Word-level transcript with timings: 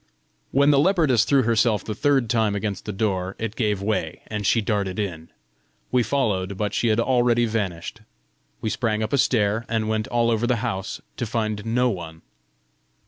When 0.49 0.71
the 0.71 0.79
leopardess 0.79 1.25
threw 1.25 1.43
herself 1.43 1.83
the 1.83 1.93
third 1.93 2.27
time 2.27 2.55
against 2.55 2.85
the 2.85 2.91
door, 2.91 3.35
it 3.37 3.55
gave 3.55 3.83
way, 3.83 4.23
and 4.25 4.47
she 4.47 4.59
darted 4.59 4.97
in. 4.97 5.29
We 5.91 6.01
followed, 6.01 6.57
but 6.57 6.73
she 6.73 6.87
had 6.87 6.99
already 6.99 7.45
vanished. 7.45 8.01
We 8.61 8.71
sprang 8.71 9.03
up 9.03 9.13
a 9.13 9.19
stair, 9.19 9.63
and 9.69 9.87
went 9.87 10.07
all 10.07 10.31
over 10.31 10.47
the 10.47 10.55
house, 10.65 11.01
to 11.17 11.27
find 11.27 11.63
no 11.67 11.91
one. 11.91 12.23